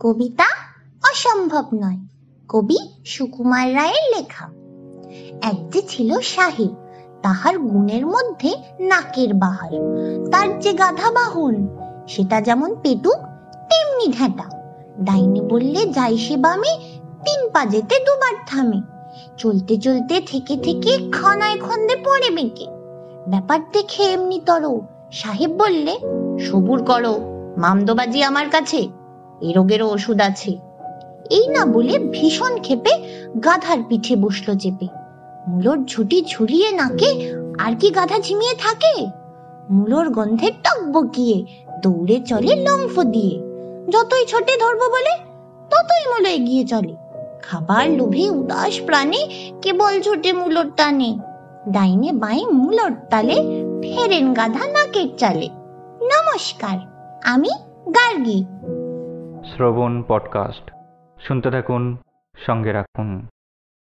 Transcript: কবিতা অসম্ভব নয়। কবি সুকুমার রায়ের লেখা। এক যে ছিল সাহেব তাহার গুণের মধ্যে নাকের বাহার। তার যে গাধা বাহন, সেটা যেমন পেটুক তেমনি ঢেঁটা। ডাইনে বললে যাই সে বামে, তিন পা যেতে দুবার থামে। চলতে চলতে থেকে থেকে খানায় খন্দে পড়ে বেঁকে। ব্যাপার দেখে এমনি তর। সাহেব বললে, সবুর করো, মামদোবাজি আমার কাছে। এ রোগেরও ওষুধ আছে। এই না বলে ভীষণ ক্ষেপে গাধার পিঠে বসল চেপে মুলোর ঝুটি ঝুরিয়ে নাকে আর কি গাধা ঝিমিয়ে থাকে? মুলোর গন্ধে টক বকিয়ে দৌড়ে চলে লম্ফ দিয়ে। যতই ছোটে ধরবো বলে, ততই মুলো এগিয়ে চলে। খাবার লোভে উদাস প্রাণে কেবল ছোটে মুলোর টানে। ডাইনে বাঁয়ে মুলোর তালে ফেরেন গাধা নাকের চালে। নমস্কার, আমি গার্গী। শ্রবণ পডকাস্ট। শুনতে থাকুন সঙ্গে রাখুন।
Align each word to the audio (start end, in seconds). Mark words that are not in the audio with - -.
কবিতা 0.00 0.44
অসম্ভব 1.04 1.64
নয়। 1.74 1.98
কবি 2.48 2.76
সুকুমার 3.04 3.74
রায়ের 3.74 4.16
লেখা। 4.16 4.50
এক 5.42 5.70
যে 5.70 5.82
ছিল 5.88 6.20
সাহেব 6.20 6.74
তাহার 7.22 7.58
গুণের 7.58 8.06
মধ্যে 8.06 8.56
নাকের 8.80 9.34
বাহার। 9.34 9.70
তার 10.30 10.58
যে 10.58 10.72
গাধা 10.72 11.10
বাহন, 11.10 11.68
সেটা 12.08 12.40
যেমন 12.40 12.74
পেটুক 12.82 13.16
তেমনি 13.52 14.12
ঢেঁটা। 14.12 14.44
ডাইনে 15.00 15.40
বললে 15.40 15.86
যাই 15.86 16.18
সে 16.18 16.36
বামে, 16.36 16.78
তিন 17.24 17.50
পা 17.50 17.66
যেতে 17.66 17.98
দুবার 17.98 18.34
থামে। 18.46 18.82
চলতে 19.38 19.76
চলতে 19.76 20.20
থেকে 20.20 20.56
থেকে 20.56 21.10
খানায় 21.12 21.58
খন্দে 21.58 21.96
পড়ে 21.96 22.30
বেঁকে। 22.30 22.66
ব্যাপার 23.28 23.60
দেখে 23.72 24.02
এমনি 24.02 24.40
তর। 24.46 24.80
সাহেব 25.12 25.50
বললে, 25.50 25.98
সবুর 26.44 26.84
করো, 26.84 27.14
মামদোবাজি 27.56 28.22
আমার 28.22 28.48
কাছে। 28.50 29.03
এ 29.44 29.52
রোগেরও 29.52 29.86
ওষুধ 29.90 30.20
আছে। 30.20 30.52
এই 31.30 31.46
না 31.48 31.62
বলে 31.64 31.94
ভীষণ 32.12 32.54
ক্ষেপে 32.58 32.92
গাধার 33.44 33.78
পিঠে 33.88 34.16
বসল 34.16 34.58
চেপে 34.58 34.86
মুলোর 35.48 35.78
ঝুটি 35.84 36.18
ঝুরিয়ে 36.28 36.68
নাকে 36.72 37.10
আর 37.58 37.72
কি 37.80 37.88
গাধা 37.90 38.18
ঝিমিয়ে 38.18 38.54
থাকে? 38.54 38.94
মুলোর 39.70 40.06
গন্ধে 40.08 40.48
টক 40.64 40.80
বকিয়ে 40.92 41.38
দৌড়ে 41.82 42.16
চলে 42.20 42.52
লম্ফ 42.56 42.94
দিয়ে। 43.00 43.34
যতই 43.90 44.24
ছোটে 44.26 44.54
ধরবো 44.56 44.86
বলে, 44.90 45.12
ততই 45.70 46.04
মুলো 46.12 46.28
এগিয়ে 46.28 46.64
চলে। 46.64 46.94
খাবার 47.42 47.90
লোভে 47.90 48.30
উদাস 48.30 48.74
প্রাণে 48.86 49.20
কেবল 49.62 49.94
ছোটে 50.00 50.30
মুলোর 50.32 50.68
টানে। 50.76 51.10
ডাইনে 51.68 52.10
বাঁয়ে 52.12 52.44
মুলোর 52.46 52.92
তালে 53.10 53.36
ফেরেন 53.82 54.26
গাধা 54.34 54.64
নাকের 54.66 55.08
চালে। 55.18 55.48
নমস্কার, 56.04 56.76
আমি 57.24 57.52
গার্গী। 57.90 58.40
শ্রবণ 59.44 60.02
পডকাস্ট। 60.08 60.70
শুনতে 61.20 61.50
থাকুন 61.50 61.96
সঙ্গে 62.46 62.72
রাখুন। 62.72 63.28